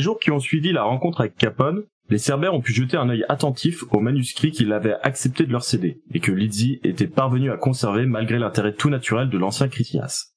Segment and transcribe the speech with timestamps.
[0.00, 3.10] Les jours qui ont suivi la rencontre avec Capone, les Cerbères ont pu jeter un
[3.10, 7.50] œil attentif aux manuscrits qu'il avait accepté de leur céder, et que Lydie était parvenu
[7.50, 10.28] à conserver malgré l'intérêt tout naturel de l'ancien Critias.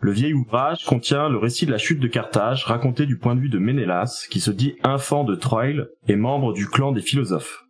[0.00, 3.40] Le vieil ouvrage contient le récit de la chute de Carthage raconté du point de
[3.40, 7.62] vue de Ménélas, qui se dit infant de Troïl et membre du clan des philosophes.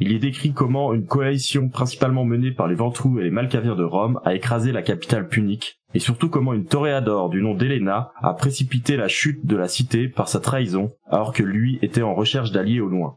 [0.00, 3.84] Il y décrit comment une coalition principalement menée par les Ventrous et les Malkaviens de
[3.84, 8.34] Rome a écrasé la capitale punique, et surtout comment une toréador du nom d'Helena a
[8.34, 12.52] précipité la chute de la cité par sa trahison, alors que lui était en recherche
[12.52, 13.16] d'alliés au loin.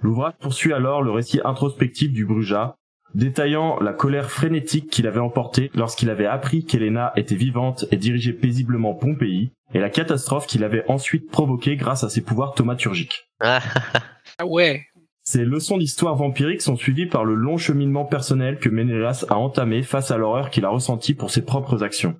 [0.00, 2.76] L'ouvrage poursuit alors le récit introspectif du Bruja,
[3.14, 8.32] détaillant la colère frénétique qu'il avait emportée lorsqu'il avait appris qu'Helena était vivante et dirigeait
[8.32, 13.28] paisiblement Pompéi, et la catastrophe qu'il avait ensuite provoquée grâce à ses pouvoirs thaumaturgiques.
[13.40, 13.60] Ah
[14.46, 14.86] ouais.
[15.30, 19.82] Ces leçons d'histoire vampirique sont suivies par le long cheminement personnel que Ménélas a entamé
[19.82, 22.16] face à l'horreur qu'il a ressentie pour ses propres actions.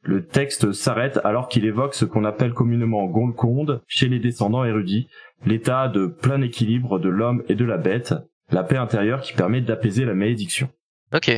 [0.00, 5.06] Le texte s'arrête alors qu'il évoque ce qu'on appelle communément Golconde, chez les descendants érudits,
[5.44, 8.14] l'état de plein équilibre de l'homme et de la bête,
[8.50, 10.70] la paix intérieure qui permet d'apaiser la malédiction.
[11.14, 11.30] Ok.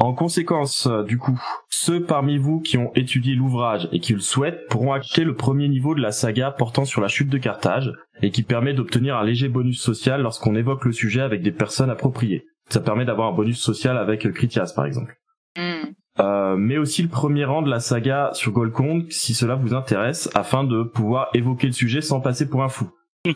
[0.00, 4.20] En conséquence, euh, du coup, ceux parmi vous qui ont étudié l'ouvrage et qui le
[4.20, 7.92] souhaitent pourront acheter le premier niveau de la saga portant sur la chute de Carthage
[8.22, 11.90] et qui permet d'obtenir un léger bonus social lorsqu'on évoque le sujet avec des personnes
[11.90, 12.46] appropriées.
[12.68, 15.16] Ça permet d'avoir un bonus social avec euh, Critias par exemple.
[15.56, 15.92] Hmm.
[16.20, 20.30] Euh, mais aussi le premier rang de la saga sur Golconde si cela vous intéresse
[20.34, 22.90] afin de pouvoir évoquer le sujet sans passer pour un fou.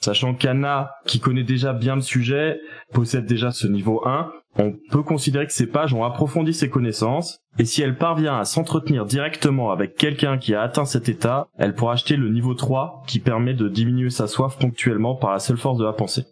[0.00, 2.60] Sachant qu'Anna, qui connaît déjà bien le sujet,
[2.92, 7.40] possède déjà ce niveau 1, on peut considérer que ces pages ont approfondi ses connaissances,
[7.58, 11.74] et si elle parvient à s'entretenir directement avec quelqu'un qui a atteint cet état, elle
[11.74, 15.58] pourra acheter le niveau 3 qui permet de diminuer sa soif ponctuellement par la seule
[15.58, 16.24] force de la pensée.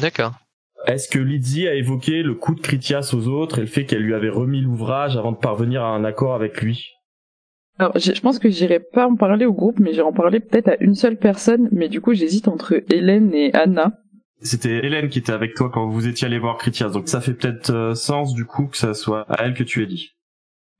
[0.00, 0.32] D'accord.
[0.86, 4.02] Est-ce que Lydie a évoqué le coup de Critias aux autres et le fait qu'elle
[4.02, 6.92] lui avait remis l'ouvrage avant de parvenir à un accord avec lui?
[7.78, 10.40] Alors, je je pense que j'irai pas en parler au groupe, mais j'irai en parler
[10.40, 13.98] peut-être à une seule personne, mais du coup, j'hésite entre Hélène et Anna.
[14.42, 17.32] C'était Hélène qui était avec toi quand vous étiez allé voir Critias, donc ça fait
[17.34, 20.14] peut-être euh, sens du coup que ça soit à elle que tu aies dit.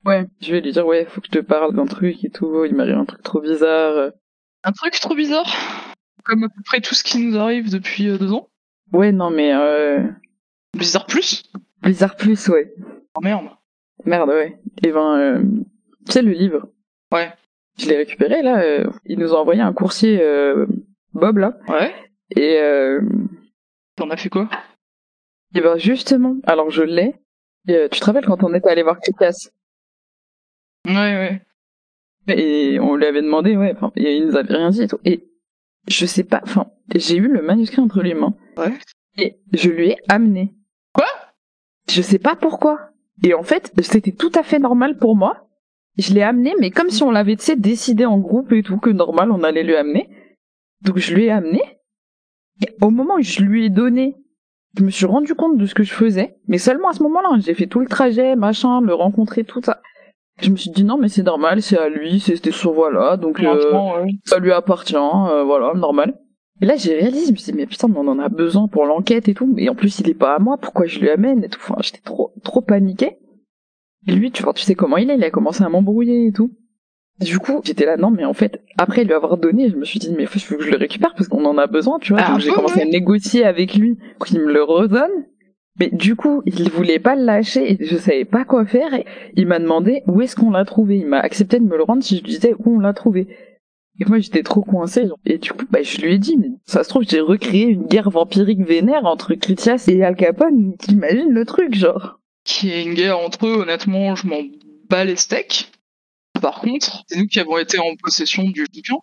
[0.05, 2.63] Ouais, je vais lui dire, ouais, faut que je te parle d'un truc et tout,
[2.65, 4.11] il m'arrive un truc trop bizarre.
[4.63, 5.47] Un truc trop bizarre?
[6.23, 8.49] Comme à peu près tout ce qui nous arrive depuis euh, deux ans?
[8.93, 10.03] Ouais, non, mais euh...
[10.77, 11.43] Bizarre plus?
[11.81, 12.73] Bizarre plus, ouais.
[13.15, 13.49] Oh merde.
[14.05, 14.59] Merde, ouais.
[14.83, 15.41] Et ben, euh...
[16.05, 16.69] tu sais, le livre.
[17.11, 17.33] Ouais.
[17.79, 18.85] Je l'ai récupéré, là, euh...
[19.05, 20.67] ils nous ont envoyé un coursier, euh...
[21.13, 21.93] Bob, là, Ouais.
[22.35, 23.01] et euh...
[23.97, 24.47] T'en as fait quoi?
[25.55, 27.15] Et ben justement, alors je l'ai.
[27.69, 29.49] Euh, tu te rappelles quand on était allé voir Critias
[30.85, 31.41] Ouais, ouais.
[32.27, 34.99] Et on lui avait demandé, ouais, enfin, et il nous avait rien dit et tout.
[35.03, 35.27] Et
[35.87, 38.35] je sais pas, enfin, j'ai eu le manuscrit entre les mains.
[38.57, 38.73] Ouais.
[39.17, 40.53] Et je lui ai amené.
[40.93, 41.07] Quoi?
[41.89, 42.91] Je sais pas pourquoi.
[43.23, 45.49] Et en fait, c'était tout à fait normal pour moi.
[45.97, 48.77] Je l'ai amené, mais comme si on l'avait, tu sais, décidé en groupe et tout,
[48.77, 50.09] que normal, on allait lui amener.
[50.81, 51.61] Donc je lui ai amené.
[52.61, 54.15] Et au moment où je lui ai donné,
[54.77, 56.37] je me suis rendu compte de ce que je faisais.
[56.47, 57.39] Mais seulement à ce moment-là, hein.
[57.39, 59.81] j'ai fait tout le trajet, machin, le rencontrer, tout ça.
[60.39, 63.39] Je me suis dit non, mais c'est normal, c'est à lui, c'était son voilà, donc
[63.39, 64.11] euh, ouais.
[64.23, 66.13] ça lui appartient, euh, voilà, normal.
[66.61, 68.67] Et là, j'ai réalisé, je me suis dit, mais putain, mais on en a besoin
[68.67, 71.09] pour l'enquête et tout, mais en plus, il est pas à moi, pourquoi je lui
[71.09, 71.59] amène et tout.
[71.61, 73.17] Enfin, j'étais trop, trop paniquée.
[74.07, 76.31] Et lui, tu vois, tu sais comment il est, il a commencé à m'embrouiller et
[76.31, 76.51] tout.
[77.19, 79.97] Du coup, j'étais là, non, mais en fait, après lui avoir donné, je me suis
[79.99, 82.21] dit, mais faut que je le récupère parce qu'on en a besoin, tu vois.
[82.23, 82.81] Ah, Donc j'ai commencé ouais.
[82.83, 85.25] à négocier avec lui pour qu'il me le redonne.
[85.79, 89.05] Mais du coup, il voulait pas le lâcher et je savais pas quoi faire et
[89.35, 90.97] il m'a demandé où est-ce qu'on l'a trouvé.
[90.97, 93.27] Il m'a accepté de me le rendre si je lui disais où on l'a trouvé.
[93.99, 95.07] Et moi, j'étais trop coincée.
[95.07, 95.17] genre.
[95.25, 97.85] Et du coup, bah, je lui ai dit, mais ça se trouve, j'ai recréé une
[97.85, 100.75] guerre vampirique vénère entre Critias et Al Capone.
[100.77, 102.19] T'imagines le truc, genre.
[102.43, 104.41] Qui est une guerre entre eux, honnêtement, je m'en
[104.89, 105.71] bats les steaks.
[106.41, 108.97] Par contre, c'est nous qui avons été en possession du bouquin.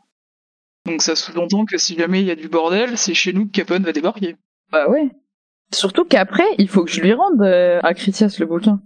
[0.87, 3.53] Donc ça sous-entend que si jamais il y a du bordel, c'est chez nous que
[3.53, 4.37] Capone va débarquer.
[4.71, 5.11] Bah ouais.
[5.73, 8.81] Surtout qu'après, il faut que je lui rende euh, à Critias le bouquin.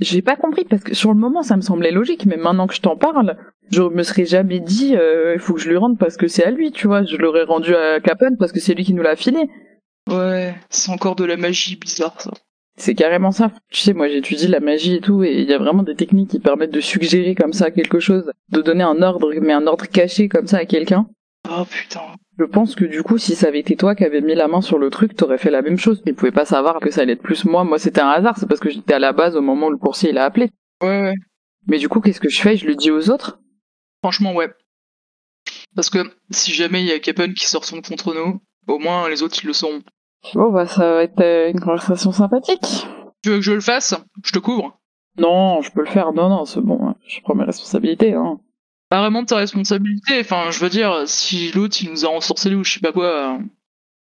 [0.00, 2.74] J'ai pas compris parce que sur le moment ça me semblait logique, mais maintenant que
[2.74, 3.36] je t'en parle,
[3.70, 6.44] je me serais jamais dit euh, il faut que je lui rende parce que c'est
[6.44, 7.04] à lui, tu vois.
[7.04, 9.48] Je l'aurais rendu à Capone parce que c'est lui qui nous l'a filé.
[10.10, 12.30] Ouais, c'est encore de la magie bizarre ça.
[12.76, 13.52] C'est carrément ça.
[13.70, 16.30] Tu sais, moi j'étudie la magie et tout, et il y a vraiment des techniques
[16.30, 19.86] qui permettent de suggérer comme ça quelque chose, de donner un ordre, mais un ordre
[19.86, 21.06] caché comme ça à quelqu'un.
[21.48, 22.00] Oh putain.
[22.38, 24.60] Je pense que du coup, si ça avait été toi qui avais mis la main
[24.60, 26.02] sur le truc, t'aurais fait la même chose.
[26.04, 27.64] Mais pouvais pas savoir que ça allait être plus moi.
[27.64, 28.38] Moi, c'était un hasard.
[28.38, 30.50] C'est parce que j'étais à la base au moment où le coursier il a appelé.
[30.82, 31.14] Ouais, ouais.
[31.68, 32.56] Mais du coup, qu'est-ce que je fais?
[32.56, 33.38] Je le dis aux autres?
[34.02, 34.50] Franchement, ouais.
[35.76, 35.98] Parce que
[36.30, 39.38] si jamais il y a Capone qui sort son contre nous, au moins les autres
[39.42, 39.82] ils le sauront.
[40.34, 42.86] Bon, bah ça va être euh, une conversation sympathique.
[43.22, 43.94] Tu veux que je le fasse?
[44.24, 44.78] Je te couvre.
[45.18, 46.12] Non, je peux le faire.
[46.12, 46.78] Non, non, c'est bon.
[46.88, 46.94] hein.
[47.06, 48.14] Je prends mes responsabilités.
[48.14, 48.40] Hein.
[48.88, 50.20] Pas vraiment de ta responsabilité.
[50.20, 53.34] Enfin, je veux dire, si l'autre il nous a ensorcelé ou je sais pas quoi.
[53.34, 53.38] euh,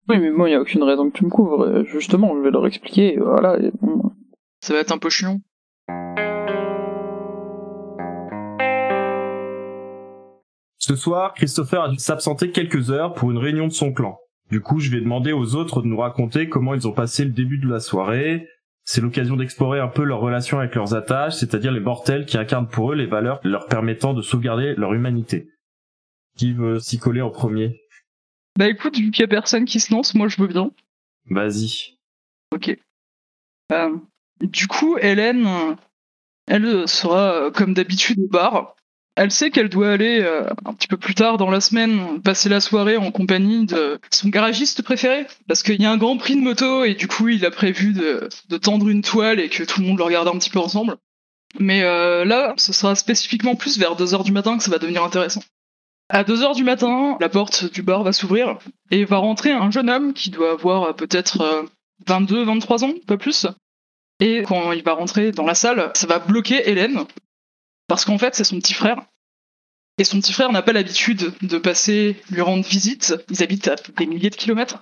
[0.10, 1.64] Oui, mais bon, il y a aucune raison que tu me couvres.
[1.66, 3.18] euh, Justement, je vais leur expliquer.
[3.20, 3.58] Voilà.
[3.60, 4.12] et bon.
[4.62, 5.40] Ça va être un peu chiant.
[10.78, 14.18] Ce soir, Christopher a dû s'absenter quelques heures pour une réunion de son clan.
[14.54, 17.32] Du coup, je vais demander aux autres de nous raconter comment ils ont passé le
[17.32, 18.48] début de la soirée.
[18.84, 22.68] C'est l'occasion d'explorer un peu leur relation avec leurs attaches, c'est-à-dire les mortels qui incarnent
[22.68, 25.50] pour eux les valeurs leur permettant de sauvegarder leur humanité.
[26.38, 27.82] Qui veut s'y coller en premier?
[28.56, 30.70] Bah écoute, vu qu'il y a personne qui se lance, moi je veux bien.
[31.32, 31.98] Vas-y.
[32.52, 32.78] Ok.
[33.72, 33.98] Euh,
[34.40, 35.48] du coup, Hélène,
[36.46, 38.76] elle sera euh, comme d'habitude au bar.
[39.16, 42.50] Elle sait qu'elle doit aller euh, un petit peu plus tard dans la semaine passer
[42.50, 46.36] la soirée en compagnie de son garagiste préféré, parce qu'il y a un grand prix
[46.36, 48.28] de moto et du coup il a prévu de,
[48.58, 50.98] tendre une toile et que tout le monde le regarde un petit peu ensemble.
[51.60, 55.04] Mais euh, là, ce sera spécifiquement plus vers 2h du matin que ça va devenir
[55.04, 55.44] intéressant.
[56.10, 58.58] À 2h du matin, la porte du bar va s'ouvrir
[58.92, 61.64] et va rentrer un jeune homme qui doit avoir euh, peut-être euh,
[62.08, 63.46] 22, 23 ans, pas plus.
[64.20, 67.06] Et quand il va rentrer dans la salle, ça va bloquer Hélène,
[67.88, 68.98] parce qu'en fait, c'est son petit frère.
[70.00, 73.16] Et son petit frère n'a pas l'habitude de passer lui rendre visite.
[73.30, 74.80] Ils habitent à des milliers de kilomètres.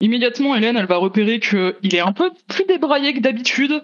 [0.00, 3.80] Immédiatement, Hélène, elle va repérer qu'il est un peu plus débraillé que d'habitude.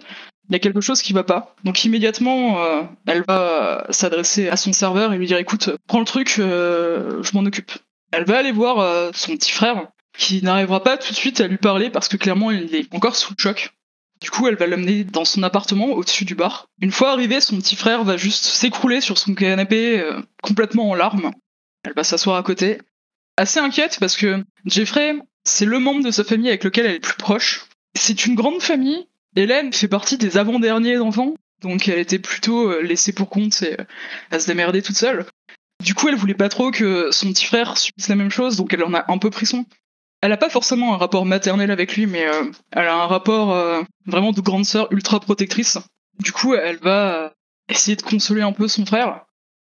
[0.49, 1.55] Il y a quelque chose qui va pas.
[1.63, 6.05] Donc immédiatement, euh, elle va s'adresser à son serveur et lui dire "Écoute, prends le
[6.05, 7.71] truc, euh, je m'en occupe."
[8.11, 9.87] Elle va aller voir euh, son petit frère,
[10.17, 13.15] qui n'arrivera pas tout de suite à lui parler parce que clairement, il est encore
[13.15, 13.71] sous le choc.
[14.21, 16.67] Du coup, elle va l'amener dans son appartement au-dessus du bar.
[16.79, 20.95] Une fois arrivé, son petit frère va juste s'écrouler sur son canapé euh, complètement en
[20.95, 21.31] larmes.
[21.83, 22.79] Elle va s'asseoir à côté.
[23.37, 26.99] Assez inquiète parce que Jeffrey, c'est le membre de sa famille avec lequel elle est
[26.99, 27.65] plus proche.
[27.95, 29.07] C'est une grande famille.
[29.35, 33.79] Hélène fait partie des avant-derniers enfants, donc elle était plutôt euh, laissée pour compte et
[33.79, 33.83] euh,
[34.29, 35.25] à se démerder toute seule.
[35.81, 38.73] Du coup, elle voulait pas trop que son petit frère subisse la même chose, donc
[38.73, 39.65] elle en a un peu pris soin.
[40.21, 43.53] Elle a pas forcément un rapport maternel avec lui, mais euh, elle a un rapport
[43.53, 45.79] euh, vraiment de grande sœur ultra protectrice.
[46.19, 47.29] Du coup, elle va euh,
[47.69, 49.25] essayer de consoler un peu son frère,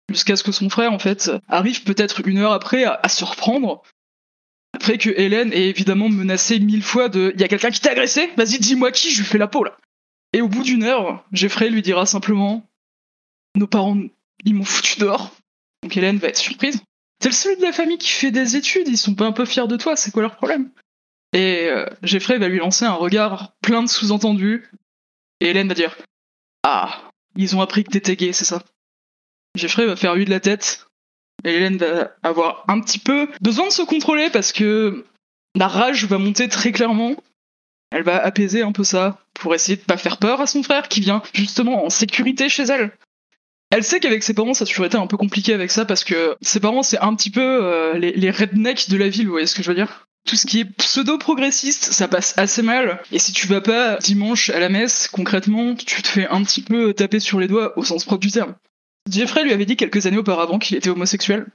[0.10, 3.24] jusqu'à ce que son frère, en fait, arrive peut-être une heure après à, à se
[3.24, 3.84] reprendre.
[4.74, 8.32] Après que Hélène est évidemment menacée mille fois de «y a quelqu'un qui t'a agressé
[8.38, 9.78] Vas-y, dis-moi qui, je lui fais la peau, là!»
[10.34, 12.68] Et au bout d'une heure, Jeffrey lui dira simplement
[13.56, 13.98] «Nos parents,
[14.46, 15.32] ils m'ont foutu dehors.»
[15.84, 16.82] Donc Hélène va être surprise.
[17.20, 19.46] T'es le seul de la famille qui fait des études, ils sont pas un peu
[19.46, 20.72] fiers de toi, c'est quoi leur problème?
[21.34, 24.72] Et euh, Jeffrey va lui lancer un regard plein de sous-entendus,
[25.42, 25.98] et Hélène va dire
[26.64, 28.64] Ah, ils ont appris que t'étais gay, c'est ça?
[29.56, 30.88] Jeffrey va faire lui de la tête,
[31.44, 35.06] et Hélène va avoir un petit peu besoin de se contrôler parce que
[35.56, 37.16] la rage va monter très clairement.
[37.92, 40.88] Elle va apaiser un peu ça pour essayer de pas faire peur à son frère
[40.88, 42.92] qui vient justement en sécurité chez elle.
[43.72, 46.04] Elle sait qu'avec ses parents, ça a toujours été un peu compliqué avec ça parce
[46.04, 49.46] que ses parents, c'est un petit peu euh, les, rednecks de la ville, vous voyez
[49.46, 50.08] ce que je veux dire?
[50.28, 53.02] Tout ce qui est pseudo-progressiste, ça passe assez mal.
[53.12, 56.62] Et si tu vas pas dimanche à la messe, concrètement, tu te fais un petit
[56.62, 58.56] peu taper sur les doigts au sens propre du terme.
[59.10, 61.48] Jeffrey lui avait dit quelques années auparavant qu'il était homosexuel,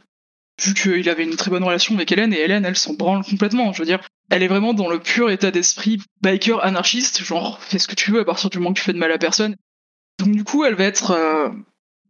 [0.62, 3.72] vu qu'il avait une très bonne relation avec Hélène, et Hélène, elle s'en branle complètement.
[3.72, 7.78] Je veux dire, elle est vraiment dans le pur état d'esprit biker anarchiste, genre fais
[7.78, 9.56] ce que tu veux à partir du moment que tu fais de mal à personne.
[10.18, 11.48] Donc du coup, elle va être euh,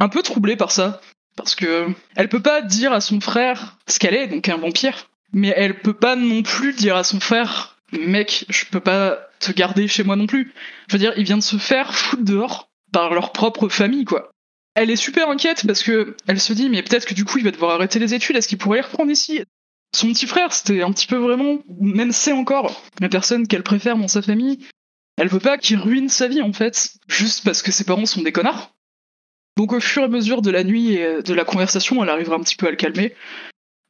[0.01, 1.01] un peu troublée par ça,
[1.37, 5.09] parce que elle peut pas dire à son frère ce qu'elle est, donc un vampire,
[5.33, 9.53] mais elle peut pas non plus dire à son frère, mec, je peux pas te
[9.53, 10.53] garder chez moi non plus.
[10.89, 14.31] Je veux dire, il vient de se faire foutre dehors par leur propre famille, quoi.
[14.75, 17.45] Elle est super inquiète parce que elle se dit, mais peut-être que du coup, il
[17.45, 19.43] va devoir arrêter les études, est-ce qu'il pourrait les reprendre ici?
[19.95, 23.97] Son petit frère, c'était un petit peu vraiment, même c'est encore, la personne qu'elle préfère
[23.97, 24.59] dans sa famille.
[25.17, 28.23] Elle veut pas qu'il ruine sa vie, en fait, juste parce que ses parents sont
[28.23, 28.73] des connards.
[29.57, 32.37] Donc au fur et à mesure de la nuit et de la conversation, elle arrivera
[32.37, 33.15] un petit peu à le calmer.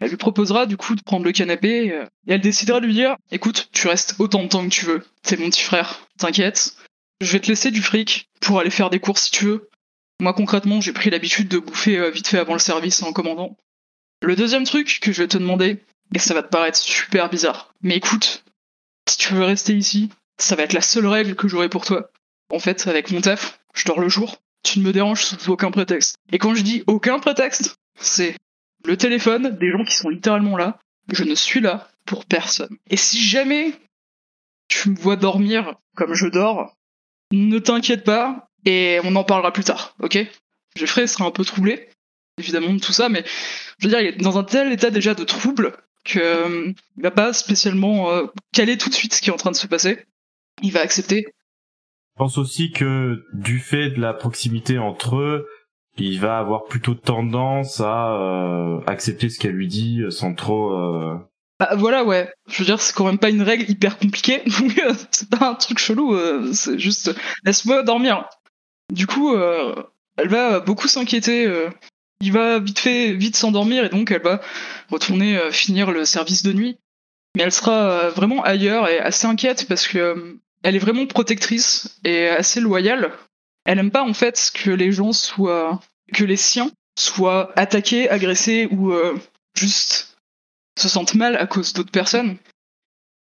[0.00, 2.94] Elle lui proposera du coup de prendre le canapé euh, et elle décidera de lui
[2.94, 5.02] dire "Écoute, tu restes autant de temps que tu veux.
[5.22, 6.76] C'est mon petit frère, t'inquiète.
[7.20, 9.70] je vais te laisser du fric pour aller faire des courses si tu veux.
[10.20, 13.56] Moi concrètement, j'ai pris l'habitude de bouffer euh, vite fait avant le service en commandant.
[14.20, 15.82] Le deuxième truc que je vais te demander,
[16.14, 18.44] et ça va te paraître super bizarre, mais écoute,
[19.08, 22.10] si tu veux rester ici, ça va être la seule règle que j'aurai pour toi.
[22.52, 25.70] En fait, avec mon taf, je dors le jour, tu ne me déranges sous aucun
[25.70, 26.16] prétexte.
[26.32, 28.34] Et quand je dis aucun prétexte, c'est
[28.84, 30.78] le téléphone des gens qui sont littéralement là,
[31.12, 32.76] je ne suis là pour personne.
[32.90, 33.72] Et si jamais
[34.68, 36.74] tu me vois dormir comme je dors,
[37.30, 40.18] ne t'inquiète pas, et on en parlera plus tard, ok?
[40.76, 41.88] Jeffrey sera un peu troublé,
[42.38, 43.24] évidemment, de tout ça, mais
[43.78, 47.10] je veux dire, il est dans un tel état déjà de trouble qu'il euh, va
[47.10, 50.04] pas spécialement euh, caler tout de suite ce qui est en train de se passer.
[50.62, 51.26] Il va accepter.
[52.16, 55.46] Je pense aussi que du fait de la proximité entre eux,
[55.96, 60.70] il va avoir plutôt tendance à euh, accepter ce qu'elle lui dit sans trop
[61.60, 62.32] bah voilà, ouais.
[62.48, 64.42] Je veux dire, c'est quand même pas une règle hyper compliquée,
[64.84, 68.28] euh, c'est pas un truc chelou, euh, c'est juste laisse-moi dormir.
[68.92, 69.74] Du coup, euh,
[70.16, 71.48] elle va beaucoup s'inquiéter.
[72.20, 74.40] il va vite fait vite s'endormir et donc elle va
[74.90, 76.78] retourner finir le service de nuit.
[77.36, 82.26] Mais elle sera vraiment ailleurs et assez inquiète parce que elle est vraiment protectrice et
[82.26, 83.12] assez loyale.
[83.64, 85.80] Elle aime pas en fait que les gens soient
[86.12, 88.92] que les siens soient attaqués, agressés ou
[89.56, 90.16] juste
[90.78, 92.36] se sentent mal à cause d'autres personnes.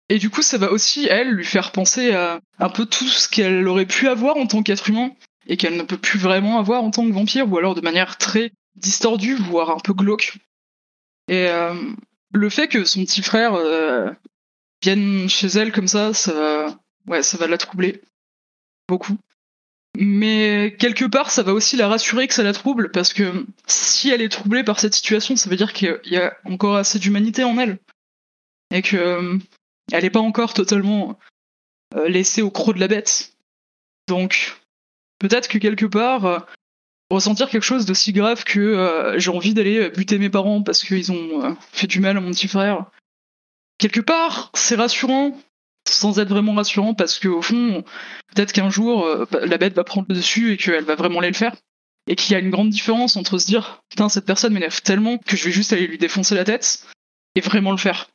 [0.08, 3.28] Et du coup, ça va aussi, elle, lui faire penser à un peu tout ce
[3.28, 5.12] qu'elle aurait pu avoir en tant qu'être humain,
[5.46, 8.18] et qu'elle ne peut plus vraiment avoir en tant que vampire, ou alors de manière
[8.18, 10.34] très distordue, voire un peu glauque.
[11.28, 11.74] Et euh,
[12.32, 14.10] le fait que son petit frère euh,
[14.82, 18.02] vienne chez elle comme ça, ça ouais, ça va la troubler
[18.88, 19.16] beaucoup.
[19.98, 24.08] Mais quelque part, ça va aussi la rassurer que ça la trouble, parce que si
[24.08, 27.44] elle est troublée par cette situation, ça veut dire qu'il y a encore assez d'humanité
[27.44, 27.78] en elle.
[28.70, 29.38] Et que euh,
[29.92, 31.18] elle n'est pas encore totalement
[31.94, 33.34] euh, laissée au croc de la bête.
[34.08, 34.56] Donc,
[35.18, 36.38] peut-être que quelque part, euh,
[37.10, 41.54] ressentir quelque chose d'aussi grave que j'ai envie d'aller buter mes parents parce qu'ils ont
[41.70, 42.86] fait du mal à mon petit frère,
[43.76, 45.38] quelque part, c'est rassurant
[45.88, 47.84] sans être vraiment rassurant parce qu'au fond,
[48.34, 51.20] peut-être qu'un jour, euh, bah, la bête va prendre le dessus et qu'elle va vraiment
[51.20, 51.54] aller le faire.
[52.08, 55.18] Et qu'il y a une grande différence entre se dire, putain, cette personne m'énerve tellement
[55.18, 56.84] que je vais juste aller lui défoncer la tête
[57.36, 58.10] et vraiment le faire.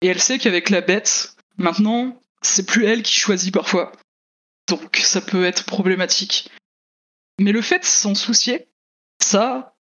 [0.00, 3.92] Et elle sait qu'avec la bête, maintenant, c'est plus elle qui choisit parfois.
[4.68, 6.50] Donc ça peut être problématique.
[7.38, 8.68] Mais le fait de s'en soucier,
[9.20, 9.74] ça,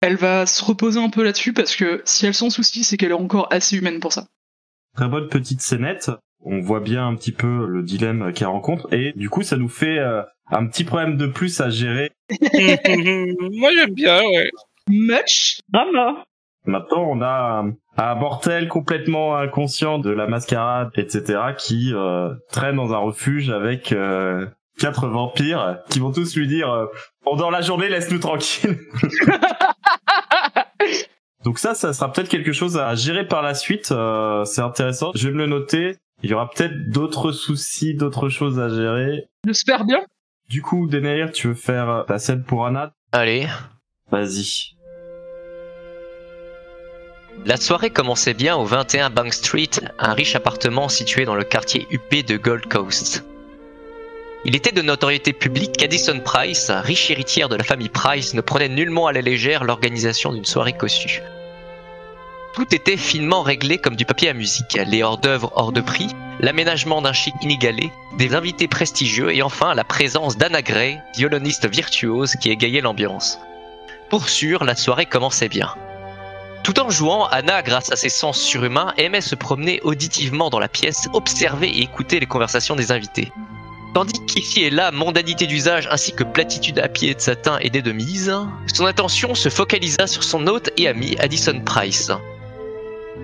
[0.00, 3.10] elle va se reposer un peu là-dessus parce que si elle s'en soucie, c'est qu'elle
[3.10, 4.26] est encore assez humaine pour ça.
[4.98, 6.10] Très bonne petite scénette.
[6.44, 9.68] On voit bien un petit peu le dilemme qu'elle rencontre et du coup ça nous
[9.68, 12.10] fait euh, un petit problème de plus à gérer.
[12.50, 14.50] Moi j'aime bien, ouais.
[14.88, 15.60] Much?
[15.68, 16.24] Drama.
[16.66, 17.64] Maintenant on a
[17.96, 21.42] un mortel complètement inconscient de la mascarade, etc.
[21.56, 24.46] qui euh, traîne dans un refuge avec euh,
[24.80, 26.88] quatre vampires qui vont tous lui dire
[27.22, 28.76] pendant la journée laisse-nous tranquille.
[31.48, 33.90] Donc ça, ça sera peut-être quelque chose à gérer par la suite.
[33.90, 35.12] Euh, c'est intéressant.
[35.14, 35.96] Je vais me le noter.
[36.22, 39.24] Il y aura peut-être d'autres soucis, d'autres choses à gérer.
[39.46, 40.02] J'espère bien.
[40.50, 42.92] Du coup, Denair, tu veux faire ta scène pour Anna?
[43.12, 43.48] Allez.
[44.12, 44.74] Vas-y.
[47.46, 51.86] La soirée commençait bien au 21 Bank Street, un riche appartement situé dans le quartier
[51.90, 53.24] UP de Gold Coast.
[54.44, 58.68] Il était de notoriété publique qu'Addison Price, riche héritière de la famille Price, ne prenait
[58.68, 61.22] nullement à la légère l'organisation d'une soirée cossue.
[62.58, 66.08] Tout était finement réglé comme du papier à musique, les hors-d'œuvre hors de prix,
[66.40, 72.34] l'aménagement d'un chic inégalé, des invités prestigieux et enfin la présence d'Anna Gray, violoniste virtuose
[72.34, 73.38] qui égayait l'ambiance.
[74.10, 75.72] Pour sûr, la soirée commençait bien.
[76.64, 80.66] Tout en jouant, Anna, grâce à ses sens surhumains, aimait se promener auditivement dans la
[80.66, 83.30] pièce, observer et écouter les conversations des invités.
[83.94, 87.92] Tandis qu'ici et là, mondanité d'usage ainsi que platitude à pied de satin et de
[87.92, 88.34] mise,
[88.74, 92.10] son attention se focalisa sur son hôte et ami Addison Price.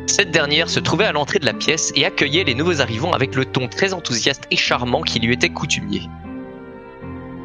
[0.07, 3.35] Cette dernière se trouvait à l'entrée de la pièce et accueillait les nouveaux arrivants avec
[3.35, 6.09] le ton très enthousiaste et charmant qui lui était coutumier.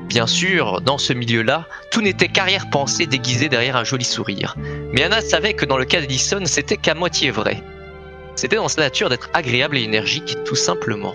[0.08, 4.56] Bien sûr, dans ce milieu-là, tout n'était qu'arrière-pensée déguisée derrière un joli sourire.
[4.92, 7.63] Mais Anna savait que dans le cas d'Addison, c'était qu'à moitié vrai.
[8.36, 11.13] C'était dans sa nature d'être agréable et énergique, tout simplement.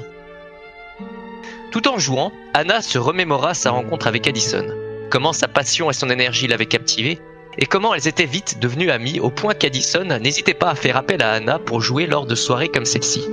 [1.72, 4.66] Tout en jouant, Anna se remémora sa rencontre avec Addison,
[5.10, 7.20] comment sa passion et son énergie l'avaient captivée,
[7.58, 11.22] et comment elles étaient vite devenues amies au point qu'Addison n'hésitait pas à faire appel
[11.22, 13.24] à Anna pour jouer lors de soirées comme celle-ci.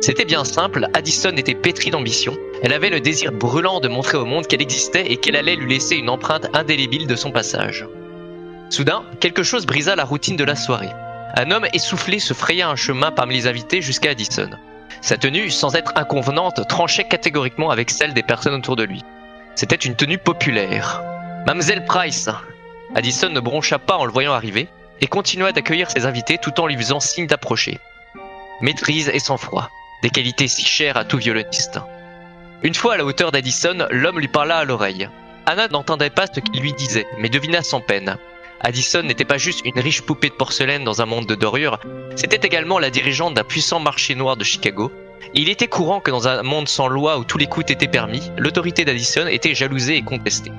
[0.00, 4.24] C'était bien simple, Addison était pétrie d'ambition, elle avait le désir brûlant de montrer au
[4.24, 7.86] monde qu'elle existait et qu'elle allait lui laisser une empreinte indélébile de son passage.
[8.68, 10.90] Soudain, quelque chose brisa la routine de la soirée.
[11.36, 14.50] Un homme essoufflé se fraya un chemin parmi les invités jusqu'à Addison.
[15.00, 19.02] Sa tenue, sans être inconvenante, tranchait catégoriquement avec celle des personnes autour de lui.
[19.54, 21.02] C'était une tenue populaire.
[21.46, 22.28] Mademoiselle Price
[22.94, 24.68] Addison ne broncha pas en le voyant arriver
[25.00, 27.78] et continua d'accueillir ses invités tout en lui faisant signe d'approcher.
[28.60, 29.70] Maîtrise et sang-froid,
[30.02, 31.80] des qualités si chères à tout violoniste.
[32.62, 35.08] Une fois à la hauteur d'Addison, l'homme lui parla à l'oreille.
[35.46, 38.16] Anna n'entendait pas ce qu'il lui disait, mais devina sans peine.
[38.60, 41.80] Addison n'était pas juste une riche poupée de porcelaine dans un monde de dorures,
[42.14, 44.92] c'était également la dirigeante d'un puissant marché noir de Chicago.
[45.34, 48.30] Il était courant que dans un monde sans loi où tous les coups étaient permis,
[48.36, 50.52] l'autorité d'Addison était jalousée et contestée.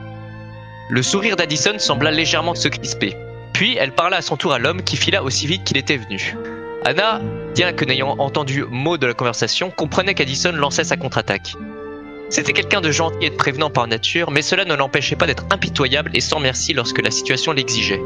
[0.94, 3.18] Le sourire d'Addison sembla légèrement se crisper.
[3.52, 6.38] Puis elle parla à son tour à l'homme qui fila aussi vite qu'il était venu.
[6.86, 7.20] Anna,
[7.56, 11.56] bien que n'ayant entendu mot de la conversation, comprenait qu'Addison lançait sa contre-attaque.
[12.30, 15.48] C'était quelqu'un de gentil et de prévenant par nature, mais cela ne l'empêchait pas d'être
[15.52, 18.02] impitoyable et sans merci lorsque la situation l'exigeait.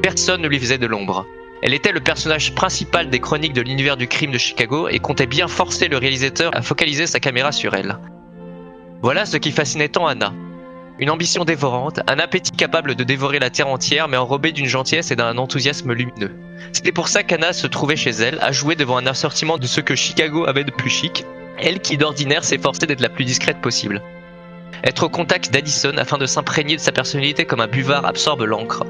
[0.00, 1.26] Personne ne lui faisait de l'ombre.
[1.64, 5.26] Elle était le personnage principal des chroniques de l'univers du crime de Chicago et comptait
[5.26, 7.98] bien forcer le réalisateur à focaliser sa caméra sur elle.
[9.02, 10.32] Voilà ce qui fascinait tant Anna.
[11.00, 15.12] Une ambition dévorante, un appétit capable de dévorer la terre entière mais enrobé d'une gentillesse
[15.12, 16.34] et d'un enthousiasme lumineux.
[16.72, 19.80] C'était pour ça qu'Anna se trouvait chez elle, à jouer devant un assortiment de ce
[19.80, 21.24] que Chicago avait de plus chic,
[21.56, 24.02] elle qui d'ordinaire s'efforçait d'être la plus discrète possible.
[24.82, 28.84] Être au contact d'Addison afin de s'imprégner de sa personnalité comme un buvard absorbe l'encre.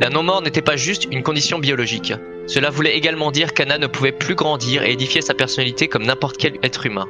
[0.00, 2.14] La non-mort n'était pas juste une condition biologique.
[2.46, 6.38] Cela voulait également dire qu'Anna ne pouvait plus grandir et édifier sa personnalité comme n'importe
[6.38, 7.06] quel être humain.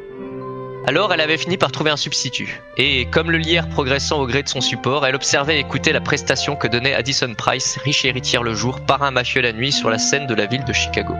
[0.87, 2.62] Alors elle avait fini par trouver un substitut.
[2.78, 6.00] Et comme le lierre progressant au gré de son support, elle observait et écoutait la
[6.00, 9.99] prestation que donnait Addison Price, riche héritière le jour, parrain mafieux la nuit sur la
[9.99, 11.14] scène de la ville de Chicago.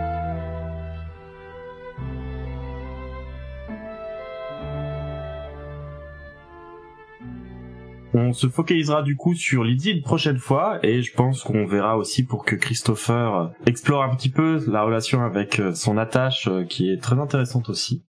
[8.13, 11.97] On se focalisera du coup sur Lydie une prochaine fois et je pense qu'on verra
[11.97, 17.01] aussi pour que Christopher explore un petit peu la relation avec son attache qui est
[17.01, 18.03] très intéressante aussi.